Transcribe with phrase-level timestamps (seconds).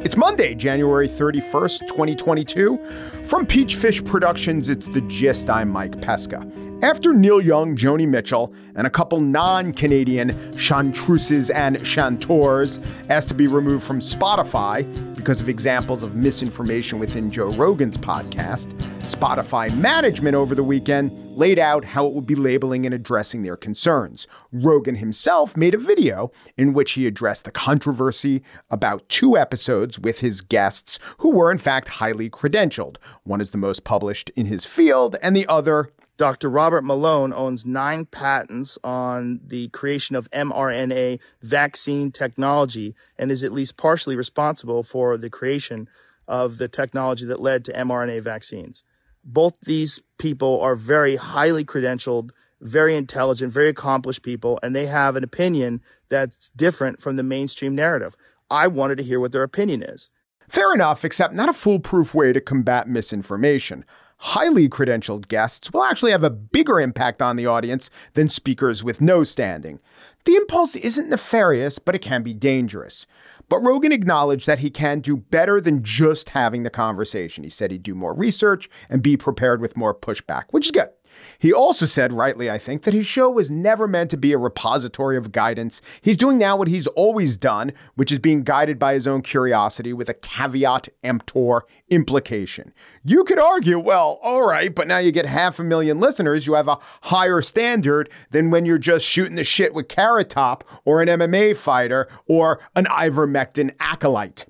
[0.00, 2.78] It's Monday, January 31st, 2022.
[3.24, 5.50] From Peachfish Productions, it's The Gist.
[5.50, 6.48] I'm Mike Pesca.
[6.82, 12.78] After Neil Young, Joni Mitchell, and a couple non Canadian chanteuses and chanteurs
[13.08, 14.86] asked to be removed from Spotify
[15.28, 21.58] because of examples of misinformation within Joe Rogan's podcast, Spotify management over the weekend laid
[21.58, 24.26] out how it would be labeling and addressing their concerns.
[24.52, 30.20] Rogan himself made a video in which he addressed the controversy about two episodes with
[30.20, 32.96] his guests who were, in fact, highly credentialed.
[33.24, 36.50] One is the most published in his field, and the other Dr.
[36.50, 43.52] Robert Malone owns nine patents on the creation of mRNA vaccine technology and is at
[43.52, 45.88] least partially responsible for the creation
[46.26, 48.82] of the technology that led to mRNA vaccines.
[49.22, 52.30] Both these people are very highly credentialed,
[52.60, 57.76] very intelligent, very accomplished people, and they have an opinion that's different from the mainstream
[57.76, 58.16] narrative.
[58.50, 60.10] I wanted to hear what their opinion is.
[60.48, 63.84] Fair enough, except not a foolproof way to combat misinformation
[64.18, 69.00] highly credentialed guests will actually have a bigger impact on the audience than speakers with
[69.00, 69.80] no standing.
[70.24, 73.06] The impulse isn't nefarious, but it can be dangerous.
[73.48, 77.44] But Rogan acknowledged that he can do better than just having the conversation.
[77.44, 80.90] He said he'd do more research and be prepared with more pushback, which is good.
[81.38, 84.38] He also said, rightly, I think, that his show was never meant to be a
[84.38, 85.80] repository of guidance.
[86.00, 89.92] He's doing now what he's always done, which is being guided by his own curiosity
[89.92, 92.72] with a caveat emptor implication.
[93.04, 96.46] You could argue, well, all right, but now you get half a million listeners.
[96.46, 100.64] You have a higher standard than when you're just shooting the shit with Carrot Top
[100.84, 104.46] or an MMA fighter or an ivermectin acolyte.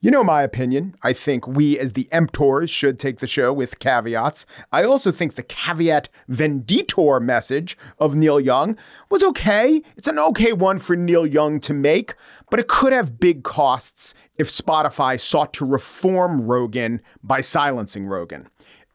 [0.00, 0.94] You know my opinion.
[1.02, 4.46] I think we, as the emptors, should take the show with caveats.
[4.70, 8.76] I also think the caveat venditor message of Neil Young
[9.10, 9.82] was okay.
[9.96, 12.14] It's an okay one for Neil Young to make,
[12.48, 18.48] but it could have big costs if Spotify sought to reform Rogan by silencing Rogan.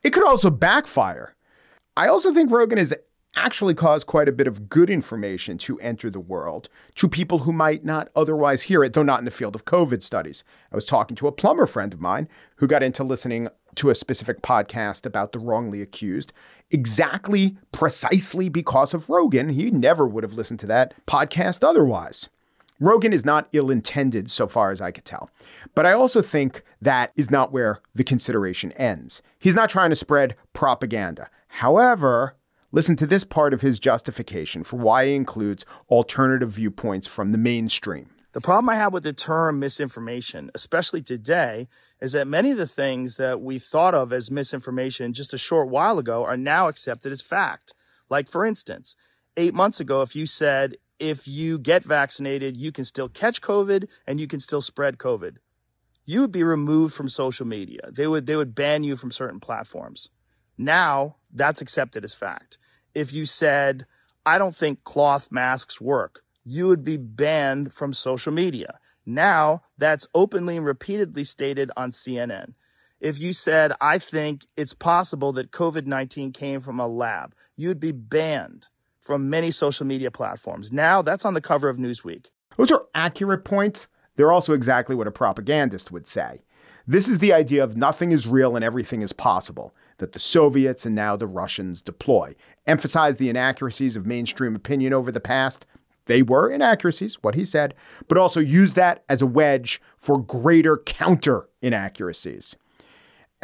[0.03, 1.35] It could also backfire.
[1.97, 2.95] I also think Rogan is
[3.35, 7.51] actually caused quite a bit of good information to enter the world to people who
[7.51, 10.43] might not otherwise hear it, though not in the field of COVID studies.
[10.71, 12.27] I was talking to a plumber friend of mine
[12.57, 16.31] who got into listening to a specific podcast about the wrongly accused
[16.71, 19.49] exactly precisely because of Rogan.
[19.49, 22.29] He never would have listened to that podcast otherwise.
[22.79, 25.29] Rogan is not ill intended so far as I could tell.
[25.75, 29.21] But I also think that is not where the consideration ends.
[29.39, 31.29] He's not trying to spread propaganda.
[31.47, 32.35] However,
[32.75, 37.37] Listen to this part of his justification for why he includes alternative viewpoints from the
[37.37, 38.09] mainstream.
[38.31, 41.67] The problem I have with the term misinformation, especially today,
[42.01, 45.69] is that many of the things that we thought of as misinformation just a short
[45.69, 47.75] while ago are now accepted as fact.
[48.09, 48.95] Like, for instance,
[49.37, 53.87] eight months ago, if you said, if you get vaccinated, you can still catch COVID
[54.07, 55.35] and you can still spread COVID,
[56.05, 57.91] you would be removed from social media.
[57.91, 60.09] They would, they would ban you from certain platforms.
[60.57, 62.57] Now that's accepted as fact
[62.95, 63.85] if you said,
[64.25, 68.79] I don't think cloth masks work, you would be banned from social media.
[69.05, 72.53] Now that's openly and repeatedly stated on CNN.
[72.99, 77.79] If you said, I think it's possible that COVID 19 came from a lab, you'd
[77.79, 78.67] be banned
[79.01, 80.71] from many social media platforms.
[80.71, 82.29] Now that's on the cover of Newsweek.
[82.57, 83.87] Those are accurate points.
[84.15, 86.43] They're also exactly what a propagandist would say.
[86.87, 90.85] This is the idea of nothing is real and everything is possible that the Soviets
[90.85, 92.35] and now the Russians deploy.
[92.67, 95.65] Emphasize the inaccuracies of mainstream opinion over the past.
[96.05, 97.73] They were inaccuracies, what he said,
[98.07, 102.55] but also use that as a wedge for greater counter inaccuracies.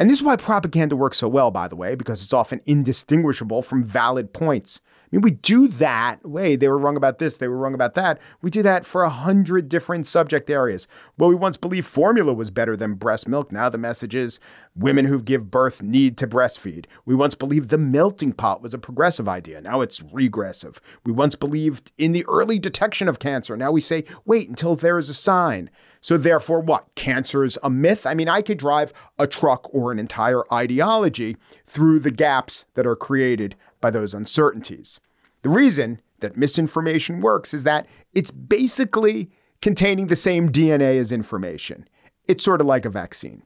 [0.00, 3.60] And this is why propaganda works so well, by the way, because it's often indistinguishable
[3.60, 4.80] from valid points.
[4.86, 6.26] I mean, we do that.
[6.26, 7.36] Wait, they were wrong about this.
[7.36, 8.18] They were wrong about that.
[8.40, 10.88] We do that for a hundred different subject areas.
[11.18, 13.52] Well, we once believed formula was better than breast milk.
[13.52, 14.40] Now the message is
[14.74, 16.86] women who give birth need to breastfeed.
[17.04, 19.60] We once believed the melting pot was a progressive idea.
[19.60, 20.80] Now it's regressive.
[21.04, 23.54] We once believed in the early detection of cancer.
[23.54, 25.68] Now we say, wait until there is a sign.
[26.00, 26.86] So therefore, what?
[26.94, 28.06] Cancer is a myth?
[28.06, 31.36] I mean, I could drive a truck or an entire ideology
[31.66, 35.00] through the gaps that are created by those uncertainties.
[35.42, 39.30] The reason that misinformation works is that it's basically
[39.60, 41.86] containing the same DNA as information.
[42.26, 43.42] It's sort of like a vaccine.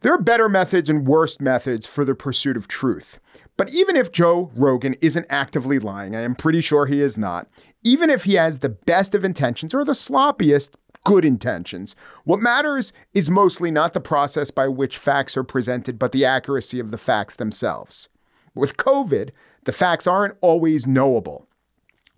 [0.00, 3.18] There are better methods and worse methods for the pursuit of truth.
[3.56, 7.48] But even if Joe Rogan isn't actively lying, I am pretty sure he is not,
[7.82, 10.76] even if he has the best of intentions or the sloppiest
[11.08, 16.12] good intentions, what matters is mostly not the process by which facts are presented, but
[16.12, 18.10] the accuracy of the facts themselves.
[18.54, 19.30] With COVID,
[19.64, 21.46] the facts aren't always knowable.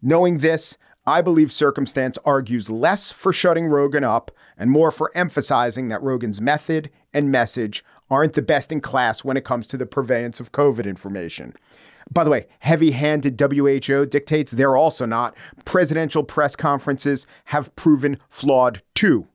[0.02, 0.76] Knowing this,
[1.06, 6.40] I believe circumstance argues less for shutting Rogan up and more for emphasizing that Rogan's
[6.40, 10.52] method and message aren't the best in class when it comes to the purveyance of
[10.52, 11.54] COVID information.
[12.12, 15.36] By the way, heavy handed WHO dictates they're also not.
[15.64, 19.26] Presidential press conferences have proven flawed too.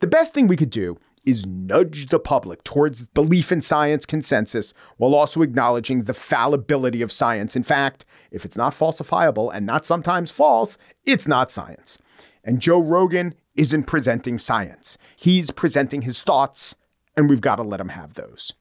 [0.00, 4.72] The best thing we could do is nudge the public towards belief in science consensus
[4.96, 7.56] while also acknowledging the fallibility of science.
[7.56, 11.98] In fact, if it's not falsifiable and not sometimes false, it's not science.
[12.44, 16.76] And Joe Rogan isn't presenting science, he's presenting his thoughts,
[17.16, 18.52] and we've got to let him have those.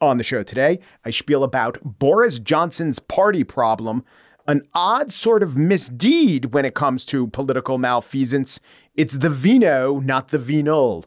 [0.00, 4.04] On the show today, I spiel about Boris Johnson's party problem,
[4.46, 8.60] an odd sort of misdeed when it comes to political malfeasance.
[8.94, 11.06] It's the vino, not the venal.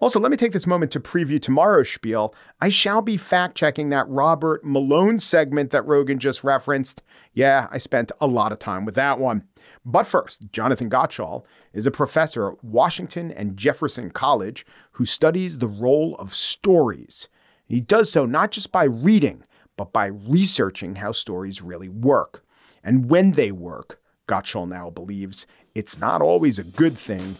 [0.00, 2.32] Also, let me take this moment to preview tomorrow's spiel.
[2.60, 7.02] I shall be fact checking that Robert Malone segment that Rogan just referenced.
[7.32, 9.42] Yeah, I spent a lot of time with that one.
[9.84, 11.42] But first, Jonathan Gottschall
[11.72, 14.64] is a professor at Washington and Jefferson College
[14.98, 17.28] who studies the role of stories.
[17.66, 19.44] He does so not just by reading,
[19.76, 22.44] but by researching how stories really work.
[22.82, 25.46] And when they work, Gottschall now believes
[25.76, 27.36] it's not always a good thing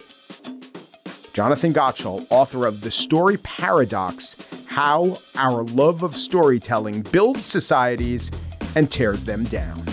[1.33, 8.31] Jonathan Gottschall, author of The Story Paradox How Our Love of Storytelling Builds Societies
[8.77, 9.85] and Tears Them Down.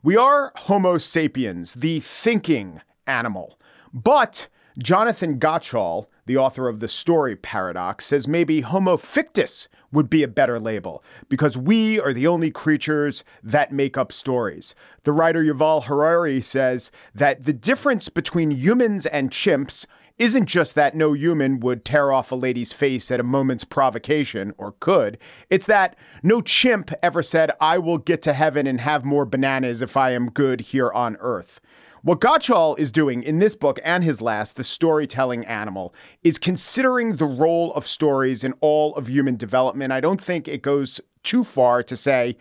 [0.00, 3.58] We are Homo sapiens, the thinking animal.
[3.92, 4.46] But
[4.80, 10.28] Jonathan Gottschall, the author of The Story Paradox, says maybe Homo fictus would be a
[10.28, 14.76] better label because we are the only creatures that make up stories.
[15.02, 19.84] The writer Yuval Harari says that the difference between humans and chimps
[20.18, 24.52] isn't just that no human would tear off a lady's face at a moment's provocation,
[24.58, 25.16] or could.
[25.48, 29.80] It's that no chimp ever said, I will get to heaven and have more bananas
[29.80, 31.60] if I am good here on earth.
[32.02, 37.16] What Gottschall is doing in this book and his last, The Storytelling Animal, is considering
[37.16, 39.92] the role of stories in all of human development.
[39.92, 42.36] I don't think it goes too far to say,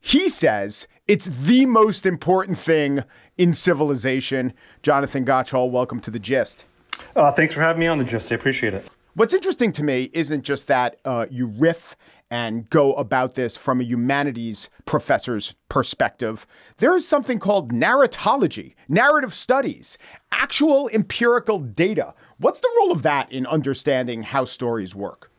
[0.00, 3.02] he says it's the most important thing
[3.36, 4.52] in civilization.
[4.82, 6.64] Jonathan Gottschall, welcome to the gist.
[7.16, 8.30] Uh, thanks for having me on the gist.
[8.32, 8.86] I appreciate it.
[9.14, 11.96] What's interesting to me isn't just that uh, you riff
[12.30, 16.46] and go about this from a humanities professor's perspective.
[16.76, 19.98] There is something called narratology, narrative studies,
[20.30, 22.14] actual empirical data.
[22.38, 25.30] What's the role of that in understanding how stories work?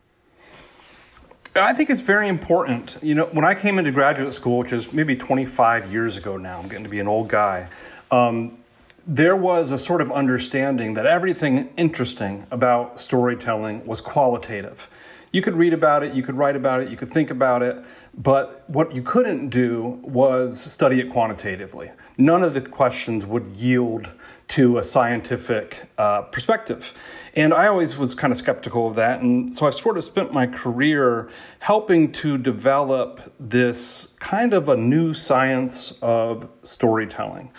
[1.55, 2.97] I think it's very important.
[3.01, 6.59] You know, when I came into graduate school, which is maybe 25 years ago now,
[6.59, 7.67] I'm getting to be an old guy.
[8.09, 8.57] Um,
[9.07, 14.89] there was a sort of understanding that everything interesting about storytelling was qualitative.
[15.31, 17.81] You could read about it, you could write about it, you could think about it,
[18.13, 21.91] but what you couldn't do was study it quantitatively.
[22.17, 24.09] None of the questions would yield
[24.49, 26.93] to a scientific uh, perspective.
[27.33, 29.21] And I always was kind of skeptical of that.
[29.21, 34.75] And so I sort of spent my career helping to develop this kind of a
[34.75, 37.51] new science of storytelling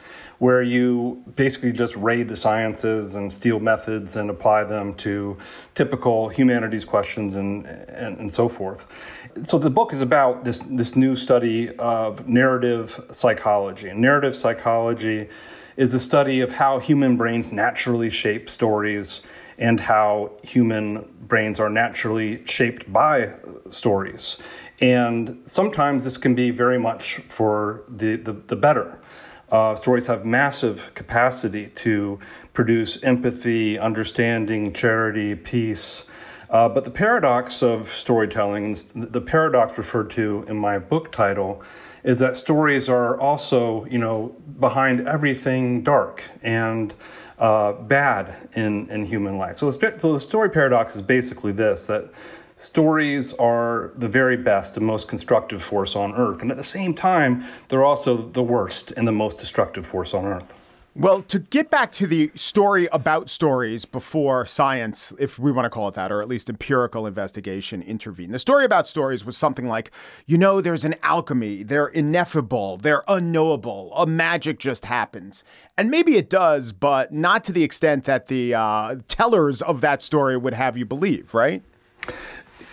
[0.43, 5.39] where you basically just raid the sciences and steal methods and apply them to
[5.77, 8.85] typical humanities questions and, and, and so forth.
[9.44, 13.89] So the book is about this, this new study of narrative psychology.
[13.89, 15.29] And narrative psychology
[15.77, 19.20] is a study of how human brains naturally shape stories
[19.58, 23.37] and how human brains are naturally shaped by
[23.70, 24.39] stories.
[24.81, 28.99] And sometimes this can be very much for the, the, the better.
[29.53, 32.19] Uh, stories have massive capacity to
[32.55, 36.06] produce empathy, understanding, charity, peace.
[36.49, 41.63] Uh, but the paradox of storytelling, the paradox referred to in my book title,
[42.03, 46.94] is that stories are also, you know, behind everything dark and
[47.39, 49.59] uh, bad in, in human life.
[49.59, 52.11] So the, so the story paradox is basically this that
[52.56, 56.43] stories are the very best and most constructive force on earth.
[56.43, 60.25] And at the same time, they're also the worst and the most destructive force on
[60.25, 60.53] earth.
[60.94, 65.71] Well, to get back to the story about stories before science, if we want to
[65.71, 69.67] call it that, or at least empirical investigation intervened, the story about stories was something
[69.67, 69.91] like,
[70.27, 75.44] you know, there's an alchemy, they're ineffable, they're unknowable, a magic just happens.
[75.79, 80.03] And maybe it does, but not to the extent that the uh, tellers of that
[80.03, 81.63] story would have you believe, right?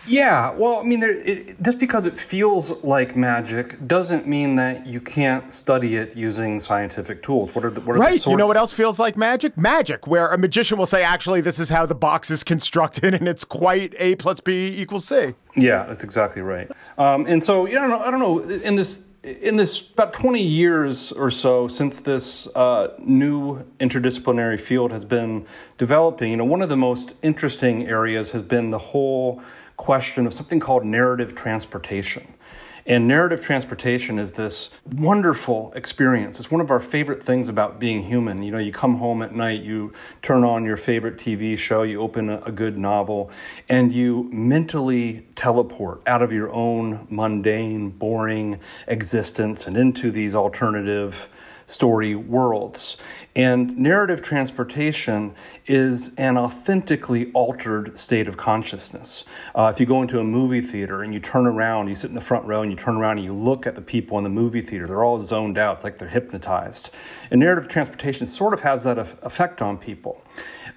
[0.10, 4.88] Yeah, well, I mean, there, it, just because it feels like magic doesn't mean that
[4.88, 7.54] you can't study it using scientific tools.
[7.54, 8.14] What are the what are right?
[8.14, 9.56] The source- you know what else feels like magic?
[9.56, 13.28] Magic, where a magician will say, "Actually, this is how the box is constructed, and
[13.28, 16.72] it's quite a plus b equals c." Yeah, that's exactly right.
[16.98, 18.40] Um, and so, you know, I don't know.
[18.40, 24.92] In this in this about 20 years or so since this uh, new interdisciplinary field
[24.94, 25.46] has been
[25.78, 29.42] developing, you know, one of the most interesting areas has been the whole
[29.80, 32.34] question of something called narrative transportation.
[32.86, 36.38] And narrative transportation is this wonderful experience.
[36.38, 38.44] It's one of our favorite things about being human.
[38.44, 42.02] You know, you come home at night, you turn on your favorite TV show, you
[42.02, 43.32] open a, good novel,
[43.70, 51.30] and you mentally teleport out of your own mundane, boring existence and into these alternative
[51.70, 52.98] story worlds.
[53.36, 55.36] And narrative transportation
[55.66, 59.24] is an authentically altered state of consciousness.
[59.54, 62.16] Uh, if you go into a movie theater and you turn around, you sit in
[62.16, 64.30] the front row and you turn around and you look at the people in the
[64.30, 65.76] movie theater, they're all zoned out.
[65.76, 66.90] It's like they're hypnotized.
[67.30, 70.24] And narrative transportation sort of has that effect on people.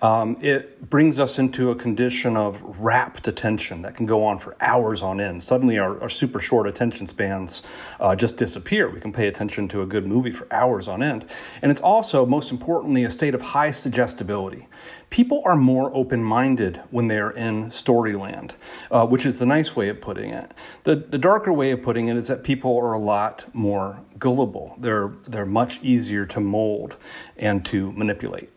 [0.02, 4.56] Um, it brings us into a condition of rapt attention that can go on for
[4.61, 5.44] hours on end.
[5.44, 7.62] Suddenly, our, our super short attention spans
[8.00, 8.90] uh, just disappear.
[8.90, 11.25] We can pay attention to a good movie for hours on end.
[11.62, 14.66] And it's also, most importantly, a state of high suggestibility.
[15.09, 18.56] People are more open minded when they're in storyland,
[18.90, 20.52] uh, which is the nice way of putting it.
[20.82, 24.75] The, the darker way of putting it is that people are a lot more gullible,
[24.78, 26.97] they're, they're much easier to mold
[27.37, 28.50] and to manipulate.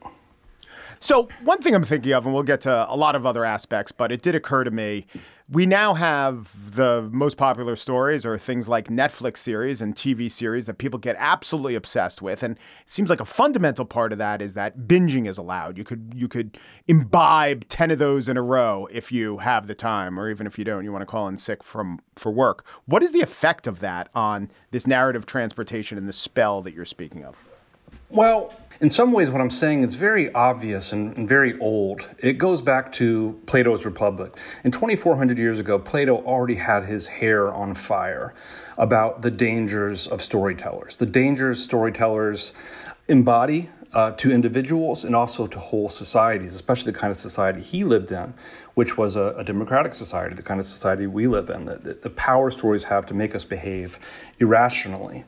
[1.00, 3.92] So, one thing I'm thinking of, and we'll get to a lot of other aspects,
[3.92, 5.06] but it did occur to me
[5.48, 10.66] we now have the most popular stories or things like Netflix series and TV series
[10.66, 12.42] that people get absolutely obsessed with.
[12.42, 15.78] And it seems like a fundamental part of that is that binging is allowed.
[15.78, 19.76] You could you could imbibe 10 of those in a row if you have the
[19.76, 22.66] time, or even if you don't, you want to call in sick from for work.
[22.86, 26.86] What is the effect of that on this narrative transportation and the spell that you're
[26.86, 27.36] speaking of?
[28.10, 32.08] Well, in some ways, what I'm saying is very obvious and, and, very old.
[32.20, 34.38] It goes back to Plato's Republic.
[34.64, 38.34] And 2,400 years ago, Plato already had his hair on fire
[38.78, 42.54] about the dangers of storytellers, the dangers storytellers
[43.08, 47.86] embody uh, to individuals and also to whole societies, especially the kind of society he
[47.86, 48.34] lived in,
[48.74, 52.10] which was a, a democratic society, the kind of society we live in, the, the,
[52.10, 53.98] power stories have to make us behave
[54.38, 55.24] irrationally.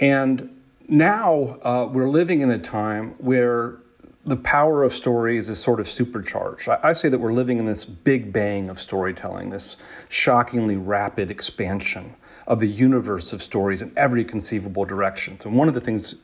[0.00, 0.57] And
[0.88, 3.78] now uh, we're living in a time where
[4.24, 6.68] the power of stories is sort of supercharged.
[6.68, 9.76] I, I, say that we're living in this big bang of storytelling, this
[10.08, 12.14] shockingly rapid expansion
[12.46, 15.38] of the universe of stories in every conceivable direction.
[15.40, 16.16] So, one of the things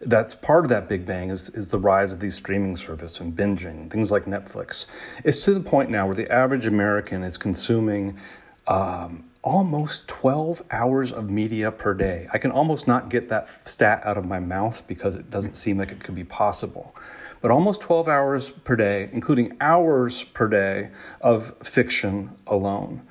[0.00, 3.34] that's part of that big bang is, is the rise of these streaming services and
[3.34, 4.86] binging, things like Netflix.
[5.24, 8.18] It's to the point now where the average American is consuming
[8.66, 12.26] um, almost 12 hours of media per day.
[12.32, 15.78] I can almost not get that stat out of my mouth because it doesn't seem
[15.78, 16.92] like it could be possible.
[17.40, 23.02] But almost 12 hours per day, including hours per day of fiction alone.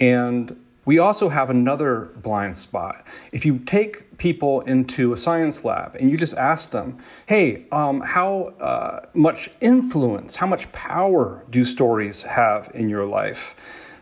[0.00, 3.06] And we also have another blind spot.
[3.32, 8.00] If you take people into a science lab and you just ask them, hey, um,
[8.00, 13.54] how uh, much influence, how much power do stories have in your life?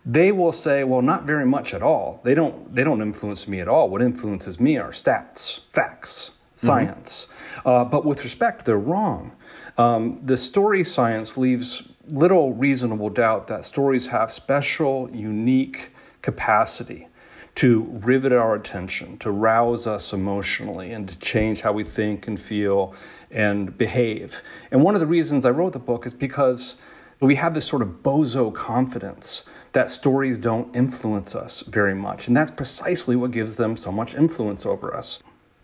[0.06, 2.20] They will say, well, not very much at all.
[2.22, 3.90] They don't, they don't influence me at all.
[3.90, 6.66] What influences me are stats, facts, mm-hmm.
[6.66, 7.26] science.
[7.56, 7.68] Mm-hmm.
[7.68, 9.34] Uh, but with respect, they're wrong.
[9.76, 15.90] Um, the story science leaves little reasonable doubt that stories have special, unique
[16.22, 17.08] capacity
[17.56, 22.38] to rivet our attention, to rouse us emotionally, and to change how we think and
[22.38, 22.94] feel
[23.30, 24.42] and behave.
[24.70, 26.76] And one of the reasons I wrote the book is because
[27.18, 29.44] we have this sort of bozo confidence
[29.76, 32.28] that stories don't influence us very much.
[32.28, 35.18] And that's precisely what gives them so much influence over us.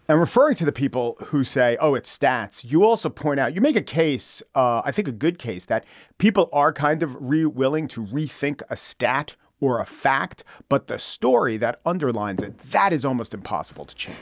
[0.06, 3.62] And referring to the people who say, oh, it's stats, you also point out, you
[3.62, 5.86] make a case, uh, I think a good case, that
[6.18, 10.98] people are kind of re- willing to rethink a stat or a fact, but the
[10.98, 14.18] story that underlines it, that is almost impossible to change.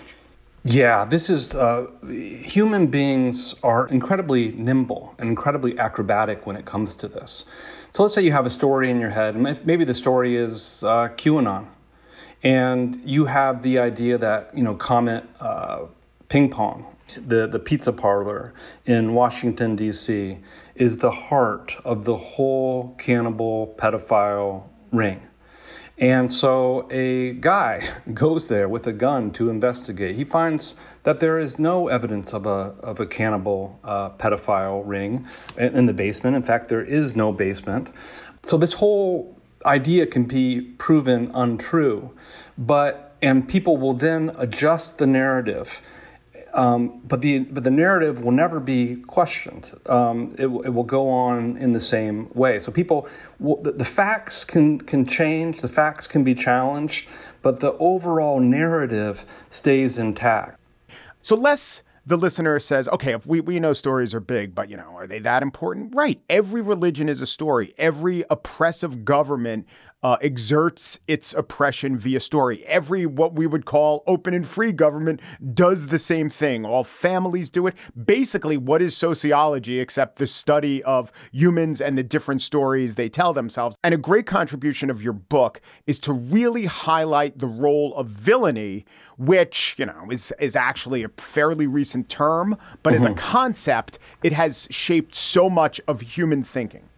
[0.62, 6.94] Yeah, this is uh, human beings are incredibly nimble and incredibly acrobatic when it comes
[6.96, 7.44] to this.
[7.92, 11.08] So let's say you have a story in your head, maybe the story is uh,
[11.16, 11.66] QAnon,
[12.42, 15.86] and you have the idea that you know Comet uh,
[16.28, 18.54] Ping Pong, the the pizza parlor
[18.86, 20.38] in Washington D.C.,
[20.76, 25.20] is the heart of the whole cannibal pedophile ring.
[26.00, 30.16] And so a guy goes there with a gun to investigate.
[30.16, 35.26] He finds that there is no evidence of a, of a cannibal uh, pedophile ring
[35.58, 36.36] in the basement.
[36.36, 37.90] In fact, there is no basement.
[38.42, 42.10] So this whole idea can be proven untrue,
[42.56, 45.82] but and people will then adjust the narrative.
[46.52, 49.70] Um, but the but the narrative will never be questioned.
[49.86, 52.58] Um, it, it will go on in the same way.
[52.58, 55.60] So people, the, the facts can can change.
[55.60, 57.08] The facts can be challenged,
[57.42, 60.58] but the overall narrative stays intact.
[61.22, 64.76] So less the listener says, okay, if we, we know stories are big, but you
[64.76, 65.94] know, are they that important?
[65.94, 66.20] Right.
[66.28, 67.72] Every religion is a story.
[67.78, 69.66] Every oppressive government
[70.02, 72.64] uh, exerts its oppression via story.
[72.66, 75.20] Every what we would call open and free government
[75.54, 76.64] does the same thing.
[76.64, 77.74] All families do it.
[78.04, 83.32] Basically, what is sociology except the study of humans and the different stories they tell
[83.32, 83.76] themselves?
[83.84, 88.86] And a great contribution of your book is to really highlight the role of villainy,
[89.18, 93.00] which, you know, is, is actually a fairly recent term, but mm-hmm.
[93.00, 93.18] as a mm-hmm.
[93.18, 96.89] concept, it has shaped so much of human thinking.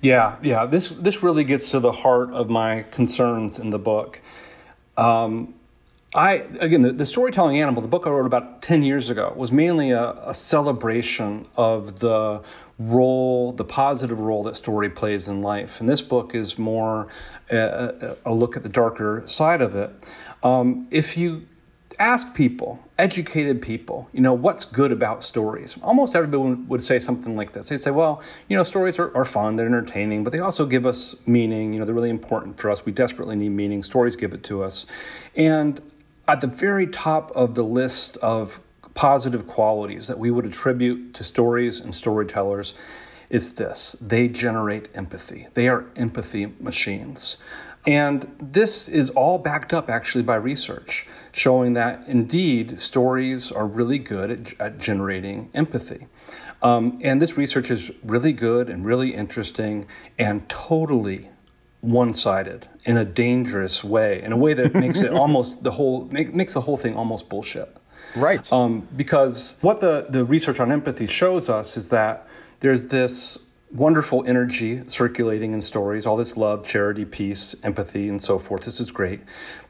[0.00, 0.66] Yeah, yeah.
[0.66, 4.20] This this really gets to the heart of my concerns in the book.
[4.96, 5.54] Um,
[6.14, 9.50] I again, the, the, storytelling animal, the book I wrote about ten years ago, was
[9.52, 12.42] mainly a, a celebration of the
[12.78, 15.80] role, the positive role that story plays in life.
[15.80, 17.08] And this book is more
[17.50, 19.90] a, a look at the darker side of it.
[20.42, 21.46] Um, if you
[22.02, 25.78] ask people, educated people, you know, what's good about stories?
[25.82, 27.68] Almost everyone would say something like this.
[27.68, 30.84] They'd say, well, you know, stories are, are fun, they're entertaining, but they also give
[30.84, 31.72] us meaning.
[31.72, 32.84] You know, they're really important for us.
[32.84, 33.84] We desperately need meaning.
[33.84, 34.84] Stories give it to us.
[35.36, 35.80] And
[36.26, 38.60] at the very top of the list of
[38.94, 42.74] positive qualities that we would attribute to stories and storytellers
[43.30, 45.46] is this they generate empathy.
[45.54, 47.36] They are empathy machines.
[47.86, 53.98] And this is all backed up actually by research showing that indeed stories are really
[53.98, 56.06] good at, at generating empathy.
[56.62, 59.86] Um, and this research is really good and really interesting
[60.18, 61.30] and totally
[61.80, 66.04] one sided in a dangerous way, in a way that makes it almost the whole,
[66.06, 67.76] make, makes the whole thing almost bullshit.
[68.14, 68.50] Right.
[68.52, 72.28] Um, because what the, the research on empathy shows us is that
[72.60, 73.38] there's this
[73.72, 78.64] wonderful energy circulating in stories, all this love, charity, peace, empathy, and so forth.
[78.64, 79.20] This is great.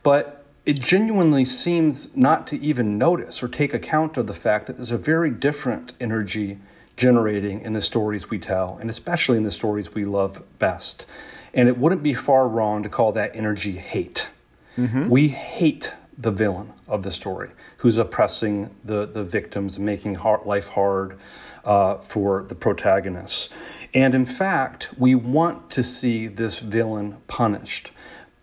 [0.03, 4.77] But it genuinely seems not to even notice or take account of the fact that
[4.77, 6.59] there's a very different energy
[6.97, 11.07] generating in the stories we tell, and especially in the stories we love best.
[11.55, 14.31] And it wouldn't be far wrong to call that energy hate.
[14.77, 15.09] Mm-hmm.
[15.09, 20.69] We hate the villain of the story who's oppressing the, the victims, making hard, life
[20.69, 21.19] hard
[21.65, 23.49] uh, for the protagonists.
[23.95, 27.91] And in fact, we want to see this villain punished,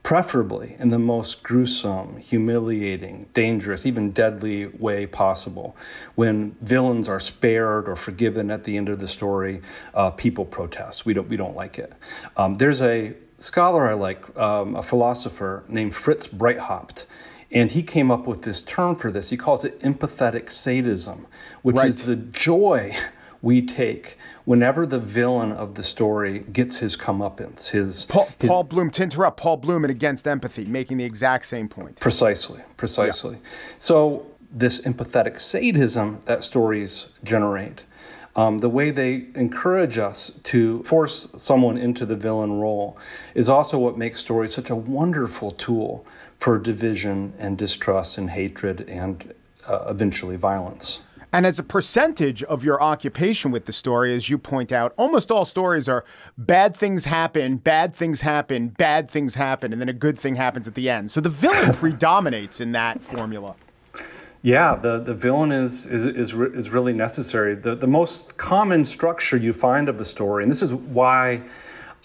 [0.03, 5.75] preferably in the most gruesome, humiliating, dangerous, even deadly way possible.
[6.15, 9.61] When villains are spared or forgiven at the end of the story,
[9.93, 11.05] uh, people protest.
[11.05, 11.93] We don't, we don't like it.
[12.37, 17.05] Um, there's a scholar I like, um, a philosopher named Fritz Breithaupt.
[17.51, 19.31] And he came up with this term for this.
[19.31, 21.25] He calls it empathetic sadism,
[21.63, 21.87] which right.
[21.87, 22.95] is the joy
[23.41, 28.63] we take whenever the villain of the story gets his comeuppance, his Paul, his, Paul
[28.63, 31.99] Bloom to interrupt Paul Bloom and Against Empathy, making the exact same point.
[31.99, 33.35] Precisely, precisely.
[33.35, 33.49] Yeah.
[33.77, 37.83] So this empathetic sadism that stories generate.
[38.35, 42.97] Um, the way they encourage us to force someone into the villain role
[43.33, 46.05] is also what makes stories such a wonderful tool
[46.37, 49.33] for division and distrust and hatred and
[49.67, 51.01] uh, eventually violence.
[51.31, 55.29] And as a percentage of your occupation with the story, as you point out, almost
[55.29, 56.03] all stories are
[56.37, 60.67] bad things happen, bad things happen, bad things happen, and then a good thing happens
[60.67, 61.11] at the end.
[61.11, 63.55] So the villain predominates in that formula.
[64.41, 67.55] Yeah, the, the villain is, is, is, is really necessary.
[67.55, 71.41] The, the most common structure you find of the story, and this is why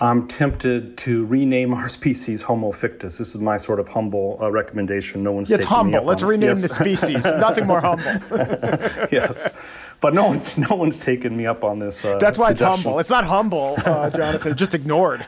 [0.00, 3.18] I'm tempted to rename our species Homo fictus.
[3.18, 5.22] This is my sort of humble uh, recommendation.
[5.22, 6.02] No one's it's humble.
[6.02, 6.28] Let's on.
[6.30, 6.62] rename yes.
[6.62, 7.24] the species.
[7.24, 8.04] Nothing more humble.
[9.12, 9.60] yes,
[10.00, 12.04] but no one's no one's taken me up on this.
[12.04, 12.72] Uh, That's why suggestion.
[12.72, 12.98] it's humble.
[12.98, 14.56] It's not humble, uh, Jonathan.
[14.56, 15.26] just ignored.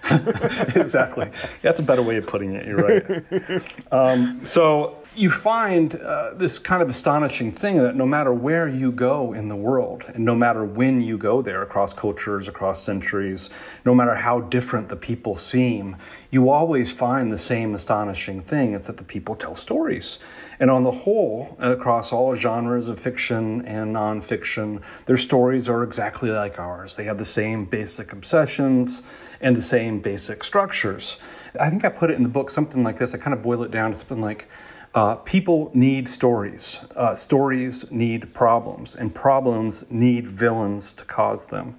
[0.74, 1.31] exactly.
[1.62, 2.66] That's a better way of putting it.
[2.66, 3.92] You're right.
[3.92, 8.92] Um, so you find uh, this kind of astonishing thing that no matter where you
[8.92, 13.48] go in the world, and no matter when you go there across cultures, across centuries,
[13.85, 15.96] no matter how different the people seem,
[16.31, 18.74] you always find the same astonishing thing.
[18.74, 20.18] It's that the people tell stories.
[20.61, 26.31] And on the whole, across all genres of fiction and nonfiction, their stories are exactly
[26.31, 26.96] like ours.
[26.96, 29.02] They have the same basic obsessions
[29.40, 31.16] and the same basic structures.
[31.59, 33.14] I think I put it in the book something like this.
[33.14, 34.48] I kind of boil it down to something like,
[34.97, 36.81] Uh, people need stories.
[36.97, 41.77] Uh, stories need problems, and problems need villains to cause them.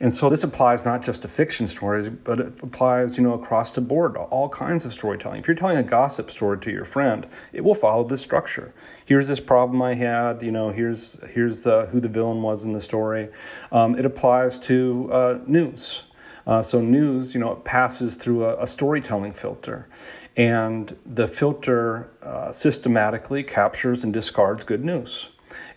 [0.00, 3.70] And so this applies not just to fiction stories, but it applies, you know, across
[3.70, 5.40] the board to all kinds of storytelling.
[5.40, 8.72] If you're telling a gossip story to your friend, it will follow this structure.
[9.04, 12.72] Here's this problem I had, you know, here's here's uh, who the villain was in
[12.72, 13.28] the story.
[13.72, 16.04] Um, it applies to uh, news.
[16.46, 19.86] Uh, so news, you know, it passes through a, a storytelling filter,
[20.36, 25.28] and the filter uh, systematically captures and discards good news,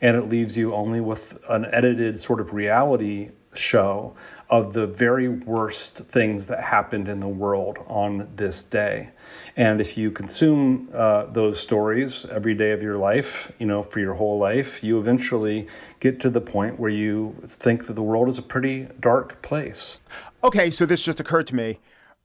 [0.02, 4.16] and it leaves you only with an edited sort of reality show
[4.50, 9.10] of the very worst things that happened in the world on this day.
[9.58, 14.00] And if you consume uh, those stories every day of your life, you know, for
[14.00, 15.68] your whole life, you eventually
[16.00, 20.00] get to the point where you think that the world is a pretty dark place.
[20.44, 21.80] Okay, so this just occurred to me.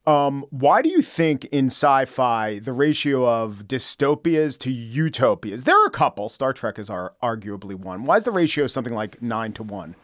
[0.04, 5.64] Um, why do you think in sci-fi the ratio of dystopias to utopias?
[5.64, 6.28] There are a couple.
[6.28, 8.04] Star Trek is our, arguably one.
[8.04, 9.94] Why is the ratio something like nine to one?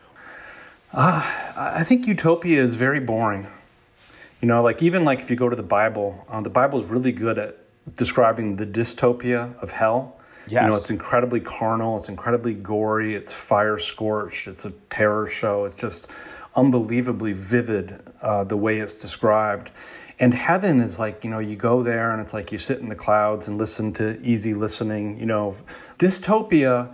[0.93, 1.23] Uh,
[1.57, 3.49] I think utopia is very boring.
[4.41, 6.85] You know, like even like if you go to the Bible, uh, the Bible is
[6.85, 7.59] really good at
[7.97, 10.17] describing the dystopia of hell.
[10.47, 10.63] Yes.
[10.63, 15.65] You know, it's incredibly carnal, it's incredibly gory, it's fire scorched, it's a terror show.
[15.65, 16.07] It's just
[16.59, 19.71] unbelievably vivid uh, the way it's described.
[20.19, 22.89] And heaven is like, you know, you go there and it's like you sit in
[22.89, 25.19] the clouds and listen to easy listening.
[25.21, 25.57] You know,
[25.99, 26.93] dystopia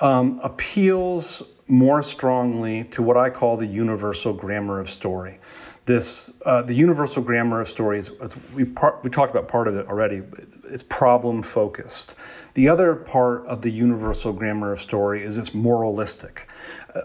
[0.00, 5.38] um, appeals more strongly to what I call the universal grammar of story.
[5.86, 8.10] This, uh, the universal grammar of stories,
[8.52, 10.22] we, part, we talked about part of it already,
[10.70, 12.14] it's problem focused.
[12.52, 16.46] The other part of the universal grammar of story is it's moralistic.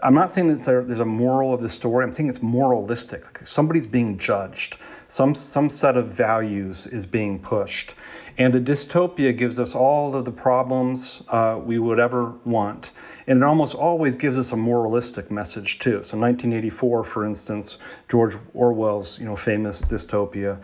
[0.02, 3.38] I'm not saying that there's a moral of the story, I'm saying it's moralistic.
[3.46, 7.94] Somebody's being judged, some, some set of values is being pushed.
[8.36, 12.90] And a dystopia gives us all of the problems uh, we would ever want.
[13.26, 16.02] And it almost always gives us a moralistic message too.
[16.02, 20.60] So 1984, for instance, George Orwell's you know famous dystopia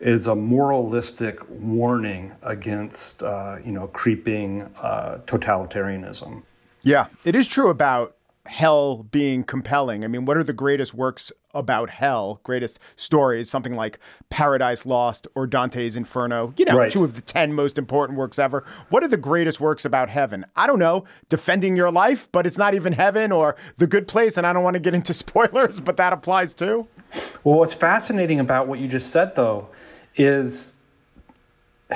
[0.00, 6.42] is a moralistic warning against uh, you know creeping uh, totalitarianism.
[6.82, 8.14] Yeah, it is true about
[8.46, 10.04] hell being compelling.
[10.04, 15.26] I mean, what are the greatest works about hell, greatest stories, something like Paradise Lost
[15.34, 16.92] or Dante's Inferno, you know, right.
[16.92, 18.64] two of the 10 most important works ever.
[18.90, 20.44] What are the greatest works about heaven?
[20.56, 24.36] I don't know, defending your life, but it's not even heaven or the good place.
[24.36, 26.86] And I don't want to get into spoilers, but that applies too.
[27.44, 29.68] Well, what's fascinating about what you just said, though,
[30.16, 30.74] is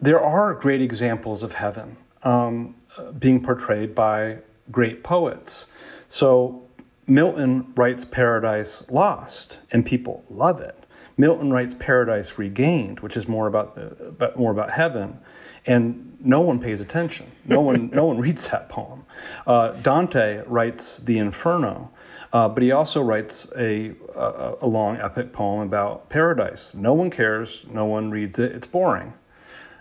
[0.00, 2.76] there are great examples of heaven um,
[3.18, 4.38] being portrayed by
[4.70, 5.68] great poets.
[6.06, 6.68] So
[7.06, 10.84] Milton writes Paradise Lost, and people love it.
[11.16, 15.18] Milton writes Paradise Regained, which is more about the about, more about heaven,
[15.66, 17.26] and no one pays attention.
[17.44, 19.04] No one no one reads that poem.
[19.46, 21.90] Uh, Dante writes the Inferno,
[22.32, 26.72] uh, but he also writes a, a, a long epic poem about paradise.
[26.72, 27.66] No one cares.
[27.68, 28.52] No one reads it.
[28.52, 29.14] It's boring.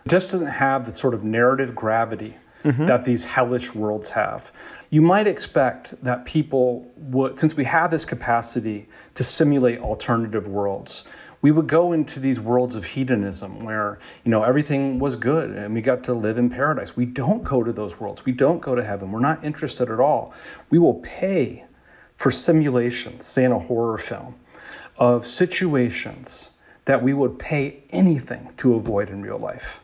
[0.06, 2.86] It just doesn't have the sort of narrative gravity mm-hmm.
[2.86, 4.52] that these hellish worlds have.
[4.90, 11.04] You might expect that people would, since we have this capacity to simulate alternative worlds,
[11.42, 15.74] we would go into these worlds of hedonism where you know everything was good and
[15.74, 16.96] we got to live in paradise.
[16.96, 18.26] We don't go to those worlds.
[18.26, 19.12] We don't go to heaven.
[19.12, 20.34] We're not interested at all.
[20.70, 21.66] We will pay
[22.16, 24.36] for simulations say in a horror film
[24.98, 26.50] of situations
[26.86, 29.82] that we would pay anything to avoid in real life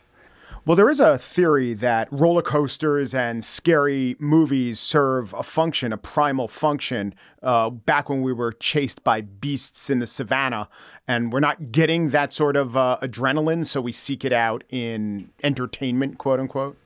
[0.65, 5.97] well, there is a theory that roller coasters and scary movies serve a function, a
[5.97, 10.69] primal function, uh, back when we were chased by beasts in the savannah.
[11.05, 15.31] And we're not getting that sort of uh, adrenaline, so we seek it out in
[15.43, 16.77] entertainment, quote unquote.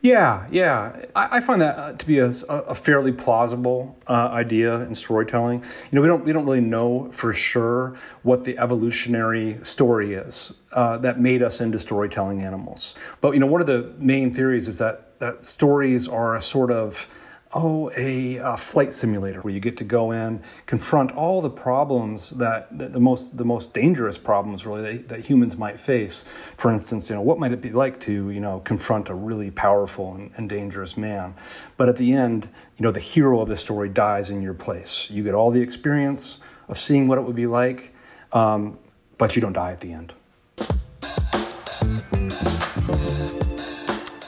[0.00, 1.04] Yeah, yeah.
[1.16, 5.62] I, I find that uh, to be a, a fairly plausible uh, idea in storytelling.
[5.90, 10.52] You know, we don't we don't really know for sure what the evolutionary story is
[10.72, 12.94] uh, that made us into storytelling animals.
[13.20, 16.70] But you know, one of the main theories is that that stories are a sort
[16.70, 17.08] of
[17.56, 22.30] oh, a, a, flight simulator where you get to go in, confront all the problems
[22.30, 26.26] that, that the most the most dangerous problems really that, that, humans might face.
[26.58, 29.50] For instance, you know, what might it be like to you know confront a really
[29.50, 31.34] powerful and, and dangerous man?
[31.78, 35.10] But at the end, you know, the hero of the story dies in your place.
[35.10, 36.38] You get all the experience
[36.68, 37.94] of seeing what it would be like,
[38.32, 38.78] um,
[39.16, 40.12] but you don't die at the end.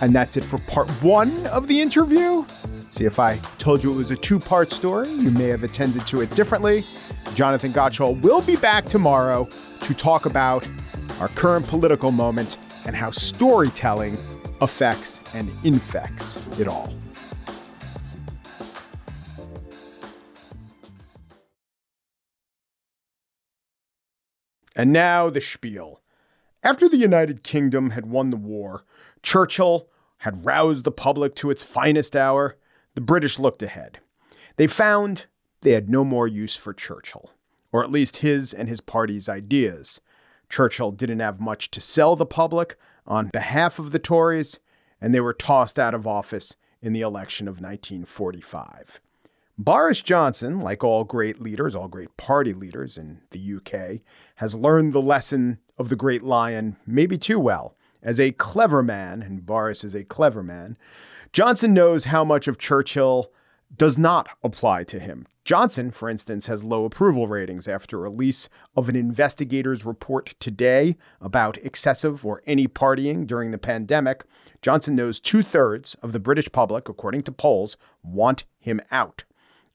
[0.01, 2.47] And that's it for part one of the interview.
[2.91, 6.07] See, if I told you it was a two part story, you may have attended
[6.09, 6.85] to it differently.
[7.35, 9.49] Jonathan Gottschall will be back tomorrow
[9.83, 10.69] to talk about
[11.21, 14.17] our current political moment and how storytelling
[14.61, 16.93] affects and infects it all.
[24.75, 26.01] And now the spiel.
[26.63, 28.85] After the United Kingdom had won the war,
[29.23, 32.57] Churchill had roused the public to its finest hour.
[32.99, 34.01] The British looked ahead.
[34.57, 35.27] They found
[35.61, 37.31] they had no more use for Churchill,
[37.71, 40.01] or at least his and his party's ideas.
[40.49, 44.59] Churchill didn't have much to sell the public on behalf of the Tories,
[45.01, 49.01] and they were tossed out of office in the election of 1945.
[49.57, 54.01] Boris Johnson, like all great leaders, all great party leaders in the UK,
[54.35, 57.77] has learned the lesson of the great lion maybe too well.
[58.03, 60.77] As a clever man, and Boris is a clever man,
[61.39, 63.31] Johnson knows how much of Churchill
[63.77, 65.25] does not apply to him.
[65.45, 71.57] Johnson, for instance, has low approval ratings after release of an investigator's report today about
[71.59, 74.25] excessive or any partying during the pandemic.
[74.63, 79.23] Johnson knows two thirds of the British public, according to polls, want him out.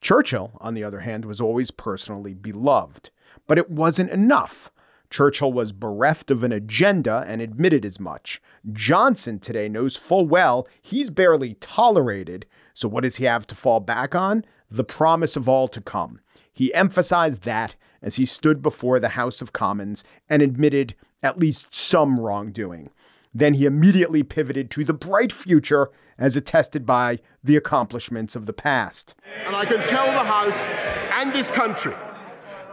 [0.02, 3.08] Churchill, on the other hand, was always personally beloved.
[3.46, 4.70] But it wasn't enough.
[5.14, 8.42] Churchill was bereft of an agenda and admitted as much.
[8.72, 12.46] Johnson today knows full well he's barely tolerated.
[12.74, 14.44] So, what does he have to fall back on?
[14.72, 16.18] The promise of all to come.
[16.52, 21.72] He emphasized that as he stood before the House of Commons and admitted at least
[21.72, 22.90] some wrongdoing.
[23.32, 28.52] Then he immediately pivoted to the bright future as attested by the accomplishments of the
[28.52, 29.14] past.
[29.46, 30.66] And I can tell the House
[31.12, 31.94] and this country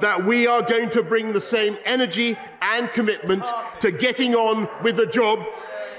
[0.02, 3.44] that we are going to bring the same energy and commitment
[3.80, 5.40] to getting on with the job,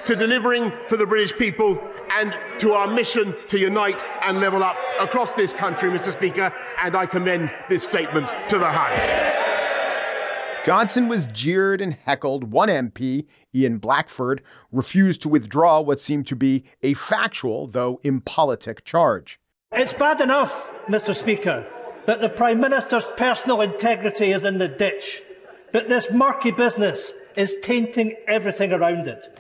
[0.07, 4.77] to delivering for the British people, and to our mission to unite and level up
[5.01, 6.13] across this country, Mr.
[6.13, 6.53] Speaker.
[6.81, 9.33] And I commend this statement to the House.
[10.65, 12.53] Johnson was jeered and heckled.
[12.53, 18.85] One MP, Ian Blackford, refused to withdraw what seemed to be a factual, though impolitic,
[18.85, 19.41] charge.
[19.73, 21.17] It's bad enough, Mr.
[21.17, 21.67] Speaker,
[22.07, 25.23] that the Prime Minister's personal integrity is in the ditch,
[25.73, 29.39] but this murky business is tainting everything around it.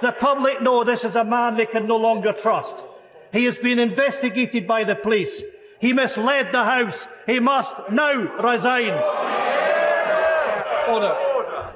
[0.00, 2.82] The public know this is a man they can no longer trust.
[3.32, 5.42] He has been investigated by the police.
[5.80, 7.06] He misled the House.
[7.26, 8.92] He must now resign.
[10.88, 11.16] Order.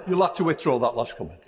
[0.06, 1.44] You'll have to withdraw that last comment.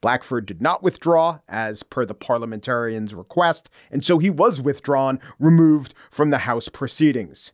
[0.00, 5.94] Blackford did not withdraw, as per the parliamentarian's request, and so he was withdrawn, removed
[6.10, 7.52] from the House proceedings.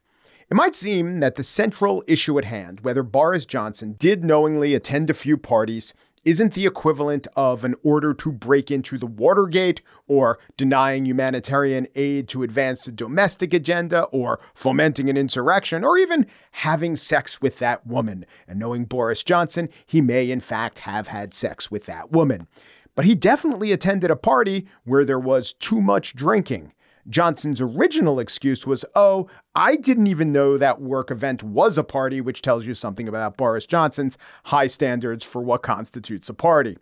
[0.49, 5.11] It might seem that the central issue at hand, whether Boris Johnson did knowingly attend
[5.11, 5.93] a few parties,
[6.25, 12.29] isn't the equivalent of an order to break into the Watergate or denying humanitarian aid
[12.29, 17.85] to advance the domestic agenda or fomenting an insurrection or even having sex with that
[17.85, 18.25] woman.
[18.47, 22.47] And knowing Boris Johnson, he may in fact have had sex with that woman.
[22.95, 26.73] But he definitely attended a party where there was too much drinking.
[27.09, 32.21] Johnson's original excuse was, oh, I didn't even know that work event was a party,
[32.21, 36.77] which tells you something about Boris Johnson's high standards for what constitutes a party.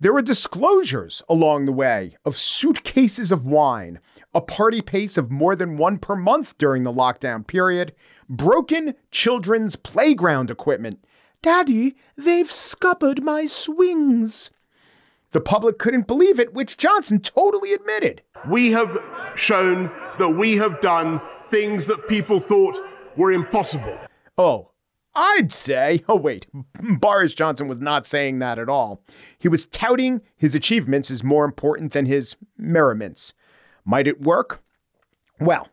[0.00, 4.00] There were disclosures along the way of suitcases of wine,
[4.34, 7.94] a party pace of more than one per month during the lockdown period,
[8.28, 11.04] broken children's playground equipment.
[11.40, 14.50] Daddy, they've scuppered my swings.
[15.30, 18.22] The public couldn't believe it, which Johnson totally admitted.
[18.48, 18.98] We have
[19.36, 22.78] shown that we have done things that people thought
[23.16, 23.98] were impossible.
[24.38, 24.70] Oh,
[25.14, 26.46] I'd say, oh, wait,
[26.82, 29.02] Boris Johnson was not saying that at all.
[29.38, 33.34] He was touting his achievements as more important than his merriments.
[33.84, 34.62] Might it work?
[35.40, 35.68] Well,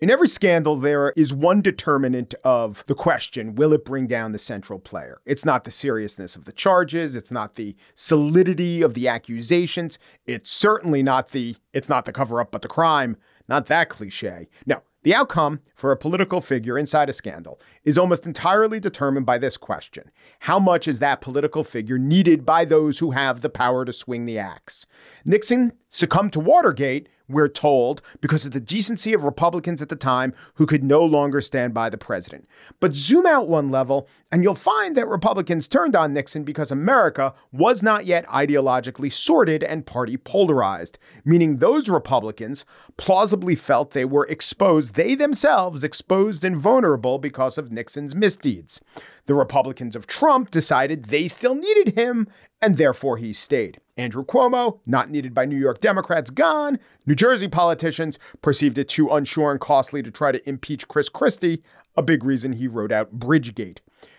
[0.00, 4.38] in every scandal, there is one determinant of the question will it bring down the
[4.38, 5.20] central player?
[5.26, 10.50] It's not the seriousness of the charges, it's not the solidity of the accusations, it's
[10.50, 14.48] certainly not the it's not the cover up but the crime, not that cliche.
[14.64, 19.38] No, the outcome for a political figure inside a scandal is almost entirely determined by
[19.38, 20.10] this question
[20.40, 24.24] How much is that political figure needed by those who have the power to swing
[24.24, 24.86] the axe?
[25.24, 30.34] Nixon succumbed to Watergate we're told, because of the decency of Republicans at the time
[30.54, 32.48] who could no longer stand by the president.
[32.80, 37.34] But zoom out one level, and you'll find that Republicans turned on Nixon because America
[37.52, 42.64] was not yet ideologically sorted and party polarized, meaning those Republicans
[42.96, 48.82] plausibly felt they were exposed, they themselves exposed and vulnerable because of Nixon's misdeeds.
[49.30, 52.26] The Republicans of Trump decided they still needed him,
[52.60, 53.80] and therefore he stayed.
[53.96, 56.80] Andrew Cuomo, not needed by New York Democrats, gone.
[57.06, 61.62] New Jersey politicians perceived it too unsure and costly to try to impeach Chris Christie,
[61.96, 63.78] a big reason he rode out Bridgegate.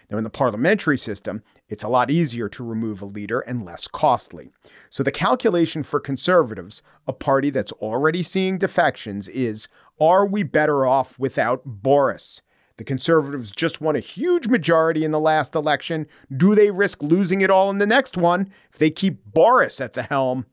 [0.10, 3.88] Now, in the parliamentary system, it's a lot easier to remove a leader and less
[3.90, 4.50] costly.
[4.90, 9.68] So, the calculation for conservatives, a party that's already seeing defections, is
[10.00, 12.42] are we better off without Boris?
[12.82, 16.08] The conservatives just won a huge majority in the last election.
[16.36, 19.94] Do they risk losing it all in the next one if they keep Boris at
[19.94, 20.48] the helm?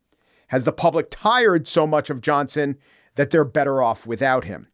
[0.49, 2.77] Has the public tired so much of Johnson
[3.15, 4.69] that they're better off without him?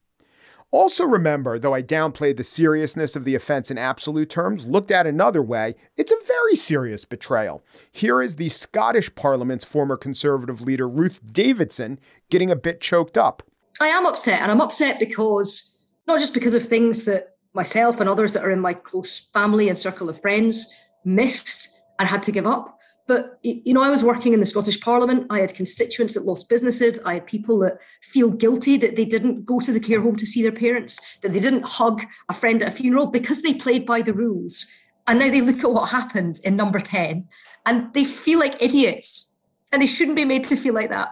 [0.73, 5.07] Also, remember, though I downplayed the seriousness of the offense in absolute terms, looked at
[5.07, 7.62] another way, it's a very serious betrayal.
[7.93, 13.45] Here is the Scottish Parliament's former Conservative leader, Ruth Davidson, getting a bit choked up.
[13.81, 15.71] I am upset, and I'm upset because
[16.07, 19.69] not just because of things that myself and others that are in my close family
[19.69, 22.79] and circle of friends missed and had to give up.
[23.07, 25.27] But you know, I was working in the Scottish Parliament.
[25.29, 26.99] I had constituents that lost businesses.
[27.05, 30.27] I had people that feel guilty that they didn't go to the care home to
[30.27, 33.85] see their parents, that they didn't hug a friend at a funeral because they played
[33.85, 34.67] by the rules.
[35.07, 37.29] And now they look at what happened in number 10
[37.67, 39.37] and they feel like idiots.
[39.71, 41.11] And they shouldn't be made to feel like that.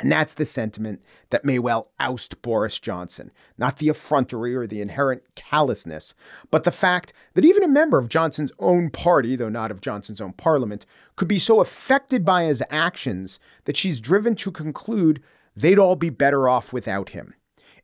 [0.00, 3.30] And that's the sentiment that may well oust Boris Johnson.
[3.58, 6.14] Not the effrontery or the inherent callousness,
[6.50, 10.22] but the fact that even a member of Johnson's own party, though not of Johnson's
[10.22, 10.86] own parliament,
[11.16, 15.22] could be so affected by his actions that she's driven to conclude
[15.54, 17.34] they'd all be better off without him.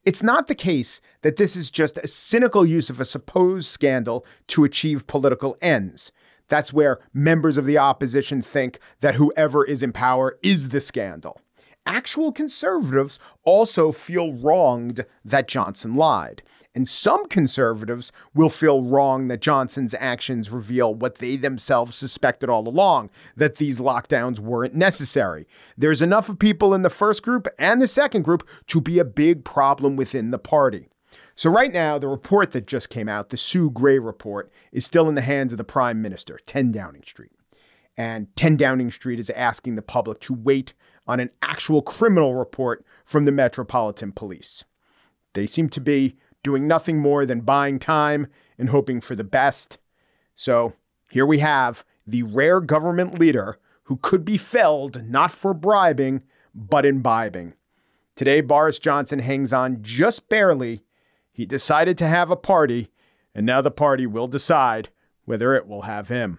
[0.06, 4.24] It's not the case that this is just a cynical use of a supposed scandal
[4.48, 6.12] to achieve political ends.
[6.48, 11.40] That's where members of the opposition think that whoever is in power is the scandal
[11.86, 16.42] actual conservatives also feel wronged that Johnson lied.
[16.76, 22.68] And some conservatives will feel wrong that Johnson's actions reveal what they themselves suspected all
[22.68, 25.46] along that these lockdowns weren't necessary.
[25.78, 29.06] There's enough of people in the first group and the second group to be a
[29.06, 30.90] big problem within the party.
[31.34, 35.08] So, right now, the report that just came out, the Sue Gray report, is still
[35.08, 37.32] in the hands of the Prime Minister, 10 Downing Street.
[37.96, 40.74] And 10 Downing Street is asking the public to wait
[41.06, 44.64] on an actual criminal report from the Metropolitan Police.
[45.34, 48.26] They seem to be doing nothing more than buying time
[48.58, 49.78] and hoping for the best.
[50.34, 50.74] So
[51.10, 56.22] here we have the rare government leader who could be felled not for bribing,
[56.54, 57.54] but imbibing.
[58.14, 60.82] Today, Boris Johnson hangs on just barely.
[61.32, 62.88] He decided to have a party,
[63.34, 64.88] and now the party will decide
[65.24, 66.38] whether it will have him.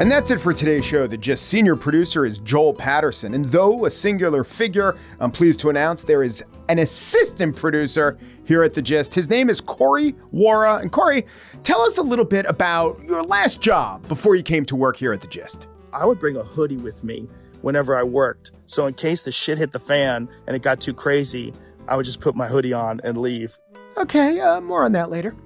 [0.00, 1.06] And that's it for today's show.
[1.06, 3.34] The Gist senior producer is Joel Patterson.
[3.34, 8.62] And though a singular figure, I'm pleased to announce there is an assistant producer here
[8.62, 9.14] at The Gist.
[9.14, 10.80] His name is Corey Wara.
[10.80, 11.26] And Corey,
[11.64, 15.12] tell us a little bit about your last job before you came to work here
[15.12, 15.66] at The Gist.
[15.92, 17.28] I would bring a hoodie with me
[17.60, 18.52] whenever I worked.
[18.68, 21.52] So in case the shit hit the fan and it got too crazy,
[21.88, 23.58] I would just put my hoodie on and leave.
[23.98, 25.36] Okay, uh, more on that later.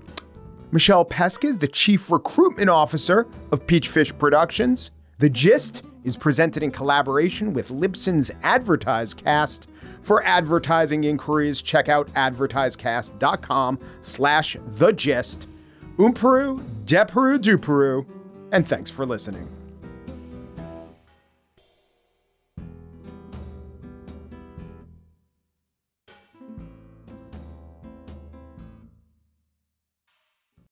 [0.75, 4.91] Michelle Pesca is the Chief Recruitment Officer of Peachfish Productions.
[5.19, 9.69] The Gist is presented in collaboration with Libsyn's AdvertiseCast.
[10.03, 15.47] For advertising inquiries, check out advertisecast.com slash the gist.
[15.97, 18.05] Umperu, Deperu, Duperu,
[18.51, 19.49] and thanks for listening.